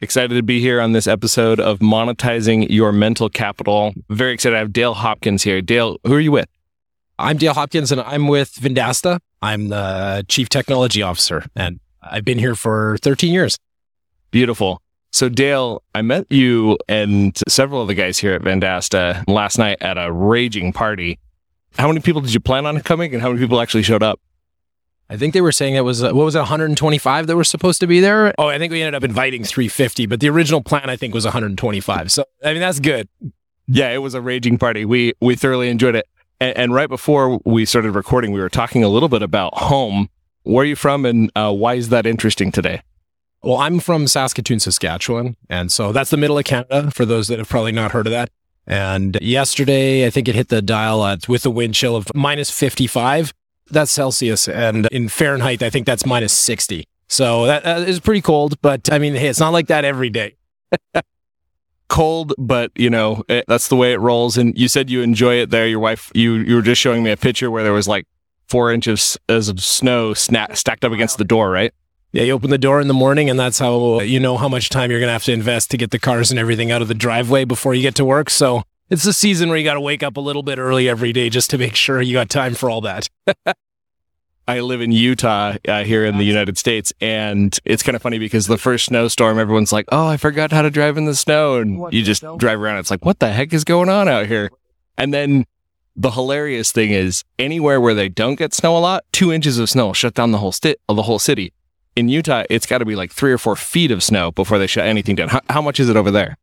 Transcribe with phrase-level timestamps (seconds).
[0.00, 3.92] Excited to be here on this episode of Monetizing Your Mental Capital.
[4.08, 4.54] Very excited.
[4.54, 5.60] I have Dale Hopkins here.
[5.60, 6.46] Dale, who are you with?
[7.18, 9.18] I'm Dale Hopkins and I'm with Vendasta.
[9.42, 13.58] I'm the Chief Technology Officer and I've been here for 13 years.
[14.30, 14.80] Beautiful.
[15.10, 19.78] So, Dale, I met you and several of the guys here at Vendasta last night
[19.80, 21.18] at a raging party.
[21.76, 24.20] How many people did you plan on coming and how many people actually showed up?
[25.10, 27.80] I think they were saying it was, uh, what was it, 125 that were supposed
[27.80, 28.34] to be there?
[28.36, 31.24] Oh, I think we ended up inviting 350, but the original plan, I think, was
[31.24, 32.12] 125.
[32.12, 33.08] So, I mean, that's good.
[33.66, 34.84] Yeah, it was a raging party.
[34.84, 36.06] We, we thoroughly enjoyed it.
[36.40, 40.10] And, and right before we started recording, we were talking a little bit about home.
[40.42, 42.82] Where are you from and uh, why is that interesting today?
[43.42, 45.36] Well, I'm from Saskatoon, Saskatchewan.
[45.48, 48.10] And so that's the middle of Canada for those that have probably not heard of
[48.10, 48.30] that.
[48.66, 52.50] And yesterday, I think it hit the dial at, with a wind chill of minus
[52.50, 53.32] 55
[53.70, 54.48] that's Celsius.
[54.48, 56.84] And in Fahrenheit, I think that's minus 60.
[57.08, 58.60] So that, that is pretty cold.
[58.60, 60.36] But I mean, hey, it's not like that every day.
[61.88, 64.36] cold, but you know, it, that's the way it rolls.
[64.36, 65.66] And you said you enjoy it there.
[65.66, 68.06] Your wife, you, you were just showing me a picture where there was like
[68.46, 71.72] four inches of snow sna- stacked up against the door, right?
[72.12, 74.48] Yeah, you open the door in the morning, and that's how uh, you know how
[74.48, 76.80] much time you're going to have to invest to get the cars and everything out
[76.80, 78.30] of the driveway before you get to work.
[78.30, 81.12] So it's the season where you got to wake up a little bit early every
[81.12, 83.08] day just to make sure you got time for all that.
[84.48, 88.18] I live in Utah uh, here in the United States, and it's kind of funny
[88.18, 91.56] because the first snowstorm, everyone's like, "Oh, I forgot how to drive in the snow,"
[91.56, 92.78] and you just drive around.
[92.78, 94.50] It's like, "What the heck is going on out here?"
[94.96, 95.44] And then
[95.94, 99.68] the hilarious thing is, anywhere where they don't get snow a lot, two inches of
[99.68, 101.52] snow will shut down the whole sti- the whole city.
[101.94, 104.66] In Utah, it's got to be like three or four feet of snow before they
[104.66, 105.28] shut anything down.
[105.28, 106.38] How, how much is it over there?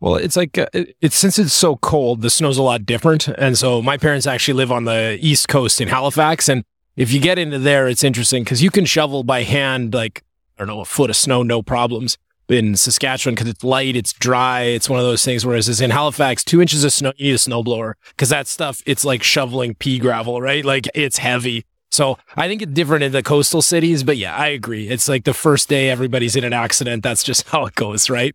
[0.00, 3.28] Well, it's like uh, it's since it's so cold, the snow's a lot different.
[3.28, 6.64] And so my parents actually live on the east coast in Halifax, and
[6.96, 10.24] if you get into there, it's interesting because you can shovel by hand like
[10.56, 12.16] I don't know a foot of snow, no problems.
[12.48, 15.46] In Saskatchewan, because it's light, it's dry, it's one of those things.
[15.46, 19.04] Whereas in Halifax, two inches of snow, you need a snowblower because that stuff, it's
[19.04, 20.64] like shoveling pea gravel, right?
[20.64, 21.64] Like it's heavy.
[21.92, 24.88] So I think it's different in the coastal cities, but yeah, I agree.
[24.88, 27.04] It's like the first day everybody's in an accident.
[27.04, 28.34] That's just how it goes, right?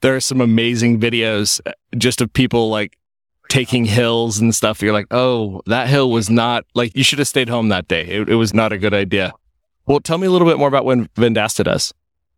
[0.00, 2.96] There are some amazing videos uh, just of people like
[3.48, 4.82] taking hills and stuff.
[4.82, 8.02] You're like, oh, that hill was not like you should have stayed home that day.
[8.02, 9.32] It, it was not a good idea.
[9.86, 11.94] Well, tell me a little bit more about when Vendasta does.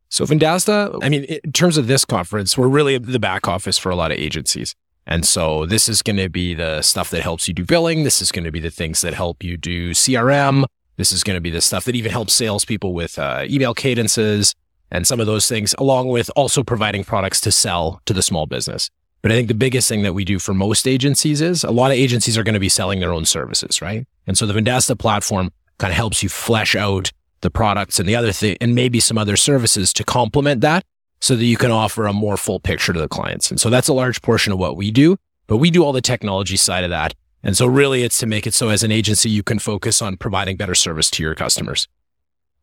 [0.09, 3.91] So Vendasta, I mean, in terms of this conference, we're really the back office for
[3.91, 4.75] a lot of agencies.
[5.07, 8.05] And so this is going to be the stuff that helps you do billing.
[8.05, 10.65] This is going to be the things that help you do CRM.
[10.97, 14.55] This is going to be the stuff that even helps salespeople with uh, email cadences
[14.91, 18.47] and some of those things, along with also providing products to sell to the small
[18.47, 18.91] business.
[19.23, 21.91] But I think the biggest thing that we do for most agencies is a lot
[21.91, 24.07] of agencies are going to be selling their own services, right?
[24.27, 27.13] And so the Vendasta platform kind of helps you flesh out
[27.43, 30.85] the products and the other thing, and maybe some other services to complement that
[31.21, 33.51] so that you can offer a more full picture to the clients.
[33.51, 36.01] And so that's a large portion of what we do, but we do all the
[36.01, 37.15] technology side of that.
[37.43, 40.17] And so really it's to make it so as an agency, you can focus on
[40.17, 41.89] providing better service to your customers.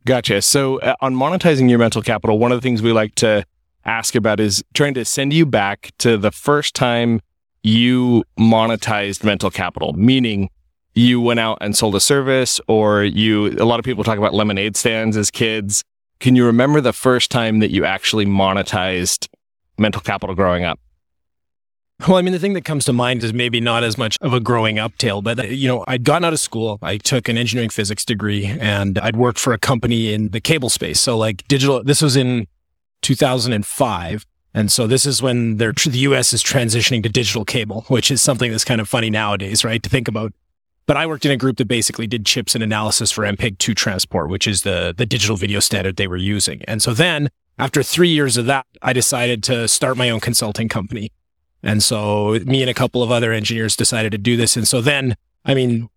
[0.07, 0.41] Gotcha.
[0.41, 3.43] So uh, on monetizing your mental capital, one of the things we like to
[3.83, 7.19] ask about is trying to send you back to the first time
[7.61, 10.49] you monetized mental capital, meaning
[10.93, 14.33] you went out and sold a service or you, a lot of people talk about
[14.33, 15.83] lemonade stands as kids.
[16.21, 19.27] Can you remember the first time that you actually monetized
[19.77, 20.79] mental capital growing up?
[22.05, 24.31] Well, I mean, the thing that comes to mind is maybe not as much of
[24.31, 26.77] a growing up tale, but uh, you know, I'd gotten out of school.
[26.81, 30.69] I took an engineering physics degree and I'd worked for a company in the cable
[30.69, 31.01] space.
[31.01, 32.45] So like digital, this was in
[33.01, 34.25] 2005.
[34.53, 38.51] And so this is when the US is transitioning to digital cable, which is something
[38.51, 39.81] that's kind of funny nowadays, right?
[39.81, 40.33] To think about.
[40.85, 43.73] But I worked in a group that basically did chips and analysis for MPEG 2
[43.73, 46.61] transport, which is the, the digital video standard they were using.
[46.65, 50.69] And so then after three years of that, I decided to start my own consulting
[50.69, 51.11] company.
[51.63, 54.55] And so me and a couple of other engineers decided to do this.
[54.55, 55.89] And so then, I mean,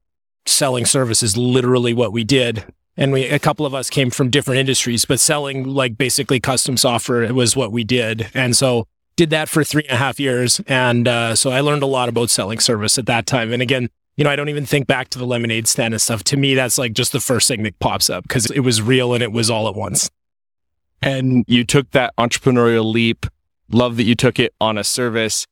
[0.47, 2.65] selling service is literally what we did
[3.01, 6.77] and we a couple of us came from different industries, but selling like basically custom
[6.77, 8.87] software was what we did, and so
[9.17, 12.09] did that for three and a half years, and uh, so I learned a lot
[12.09, 13.53] about selling service at that time.
[13.53, 16.23] And again, you know, I don't even think back to the lemonade stand and stuff.
[16.25, 19.15] To me, that's like just the first thing that pops up because it was real
[19.15, 20.11] and it was all at once.
[21.01, 23.25] And you took that entrepreneurial leap.
[23.71, 25.47] Love that you took it on a service.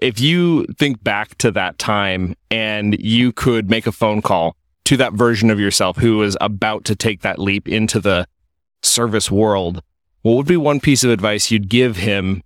[0.00, 4.96] If you think back to that time and you could make a phone call to
[4.96, 8.26] that version of yourself who was about to take that leap into the
[8.82, 9.82] service world,
[10.22, 12.42] what would be one piece of advice you'd give him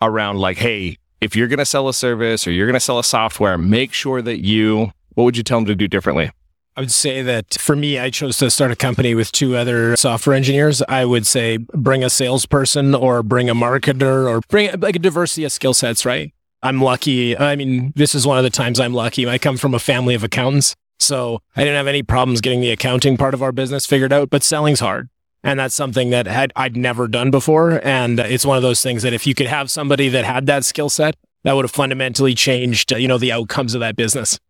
[0.00, 2.98] around like, hey, if you're going to sell a service or you're going to sell
[2.98, 6.30] a software, make sure that you, what would you tell him to do differently?
[6.76, 9.96] I would say that for me, I chose to start a company with two other
[9.96, 10.82] software engineers.
[10.82, 15.44] I would say bring a salesperson or bring a marketer or bring like a diversity
[15.44, 16.34] of skill sets, right?
[16.66, 17.38] I'm lucky.
[17.38, 19.28] I mean, this is one of the times I'm lucky.
[19.28, 20.74] I come from a family of accountants.
[20.98, 24.30] So I didn't have any problems getting the accounting part of our business figured out,
[24.30, 25.08] but selling's hard.
[25.44, 27.80] And that's something that had, I'd never done before.
[27.86, 30.64] And it's one of those things that if you could have somebody that had that
[30.64, 31.14] skill set,
[31.44, 34.40] that would have fundamentally changed, you know, the outcomes of that business.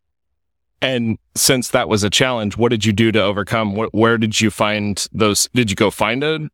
[0.81, 3.75] And since that was a challenge, what did you do to overcome?
[3.75, 5.51] where did you find those?
[5.53, 6.49] Did you go find a,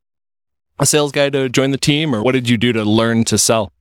[0.81, 3.39] a sales guy to join the team, or what did you do to learn to
[3.39, 3.73] sell?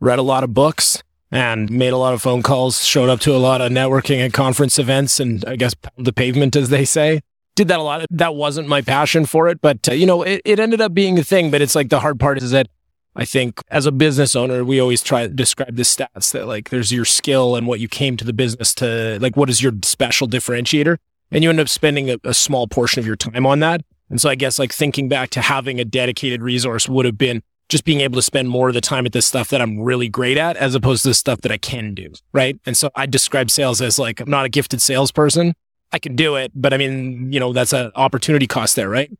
[0.00, 3.34] Read a lot of books and made a lot of phone calls, showed up to
[3.34, 7.22] a lot of networking and conference events, and I guess the pavement, as they say.
[7.56, 8.04] Did that a lot.
[8.10, 11.18] That wasn't my passion for it, but uh, you know, it, it ended up being
[11.18, 11.50] a thing.
[11.50, 12.68] But it's like the hard part is that
[13.16, 16.70] I think as a business owner, we always try to describe the stats that like
[16.70, 19.72] there's your skill and what you came to the business to like what is your
[19.82, 20.96] special differentiator.
[21.30, 23.82] And you end up spending a, a, small portion of your time on that.
[24.10, 27.42] And so I guess like thinking back to having a dedicated resource would have been
[27.74, 30.08] just being able to spend more of the time at this stuff that I'm really
[30.08, 32.12] great at as opposed to the stuff that I can do.
[32.32, 32.56] Right.
[32.64, 35.54] And so I describe sales as like, I'm not a gifted salesperson.
[35.90, 39.10] I can do it, but I mean, you know, that's an opportunity cost there, right?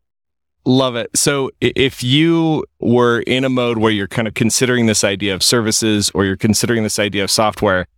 [0.64, 1.10] Love it.
[1.16, 5.42] So if you were in a mode where you're kind of considering this idea of
[5.42, 7.88] services or you're considering this idea of software,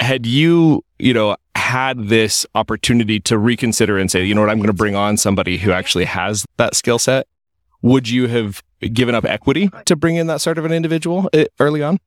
[0.00, 4.56] had you, you know, had this opportunity to reconsider and say, you know what, I'm
[4.56, 7.26] going to bring on somebody who actually has that skill set,
[7.84, 8.62] would you have
[8.94, 11.98] given up equity to bring in that sort of an individual eh, early on?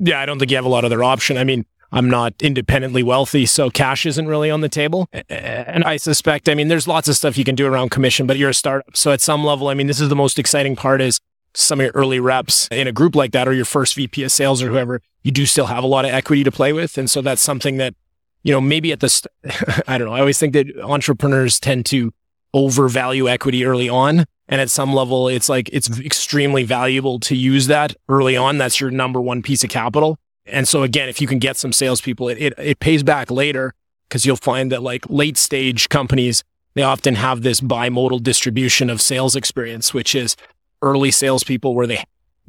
[0.00, 1.38] Yeah, I don't think you have a lot other option.
[1.38, 5.08] I mean, I'm not independently wealthy, so cash isn't really on the table.
[5.28, 8.36] And I suspect, I mean, there's lots of stuff you can do around commission, but
[8.36, 8.96] you're a startup.
[8.96, 11.20] So at some level, I mean, this is the most exciting part is
[11.54, 14.32] some of your early reps in a group like that or your first VP of
[14.32, 16.98] sales or whoever, you do still have a lot of equity to play with.
[16.98, 17.94] And so that's something that,
[18.42, 19.32] you know, maybe at the, st-
[19.86, 20.14] I don't know.
[20.14, 22.12] I always think that entrepreneurs tend to
[22.52, 24.26] overvalue equity early on.
[24.48, 28.58] And at some level, it's like, it's extremely valuable to use that early on.
[28.58, 30.18] That's your number one piece of capital.
[30.46, 33.74] And so again, if you can get some salespeople, it, it, it pays back later
[34.08, 36.44] because you'll find that like late stage companies,
[36.74, 40.36] they often have this bimodal distribution of sales experience, which is
[40.82, 42.04] early salespeople where they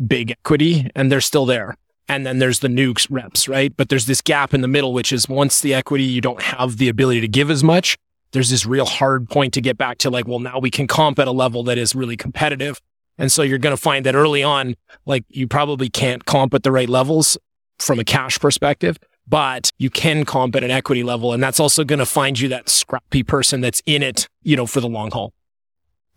[0.05, 1.75] big equity and they're still there.
[2.07, 3.75] And then there's the nukes reps, right?
[3.75, 6.77] But there's this gap in the middle, which is once the equity, you don't have
[6.77, 7.97] the ability to give as much.
[8.31, 11.19] There's this real hard point to get back to like, well, now we can comp
[11.19, 12.81] at a level that is really competitive.
[13.18, 14.75] And so you're going to find that early on,
[15.06, 17.38] like you probably can't comp at the right levels
[17.79, 18.97] from a cash perspective,
[19.27, 21.33] but you can comp at an equity level.
[21.33, 24.68] And that's also going to find you that scrappy person that's in it, you know,
[24.68, 25.33] for the long haul.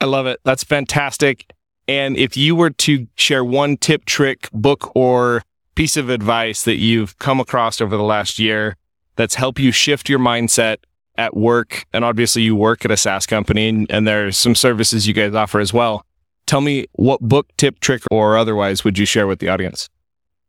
[0.00, 0.40] I love it.
[0.44, 1.52] That's fantastic.
[1.88, 5.42] And if you were to share one tip, trick, book, or
[5.74, 8.76] piece of advice that you've come across over the last year
[9.16, 10.78] that's helped you shift your mindset
[11.20, 15.06] at work, and obviously you work at a SaaS company and, and there's some services
[15.06, 16.06] you guys offer as well.
[16.46, 19.88] Tell me what book, tip, trick, or otherwise would you share with the audience?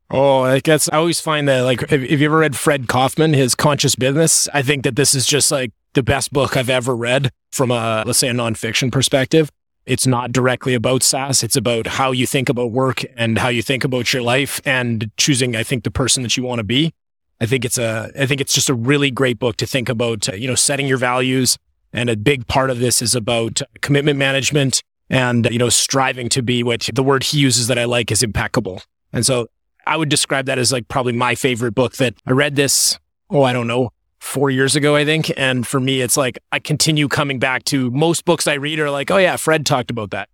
[0.09, 3.35] Oh, I guess I always find that like, have, have you ever read Fred Kofman,
[3.35, 4.47] his Conscious Business?
[4.53, 8.03] I think that this is just like the best book I've ever read from a,
[8.05, 9.51] let's say, a nonfiction perspective.
[9.85, 11.43] It's not directly about SaaS.
[11.43, 15.11] It's about how you think about work and how you think about your life and
[15.17, 16.93] choosing, I think, the person that you want to be.
[17.41, 20.29] I think it's a, I think it's just a really great book to think about,
[20.29, 21.57] uh, you know, setting your values.
[21.91, 26.43] And a big part of this is about commitment management and, you know, striving to
[26.43, 28.83] be what the word he uses that I like is impeccable.
[29.11, 29.47] And so
[29.85, 32.99] I would describe that as like probably my favorite book that I read this,
[33.31, 35.33] oh, I don't know, four years ago, I think.
[35.35, 38.91] And for me, it's like I continue coming back to most books I read are
[38.91, 40.29] like, oh yeah, Fred talked about that.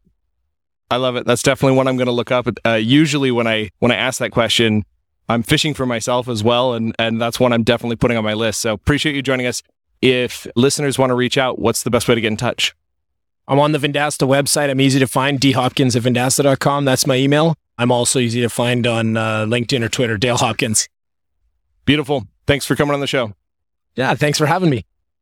[0.92, 1.26] I love it.
[1.26, 2.48] That's definitely one I'm going to look up.
[2.66, 4.84] Uh, usually when I, when I ask that question,
[5.30, 6.74] I'm fishing for myself as well.
[6.74, 8.62] And, and that's one I'm definitely putting on my list.
[8.62, 9.62] So appreciate you joining us.
[10.02, 12.76] If listeners want to reach out, what's the best way to get in touch?
[13.48, 14.70] I'm on the Vendasta website.
[14.70, 15.40] I'm easy to find.
[15.40, 16.86] dhopkins at vendasta.com.
[16.86, 17.56] That's my email.
[17.78, 20.88] I'm also easy to find on uh, LinkedIn or Twitter, Dale Hopkins.
[21.86, 22.26] Beautiful.
[22.46, 23.34] Thanks for coming on the show.
[23.96, 24.86] Yeah, thanks for having me.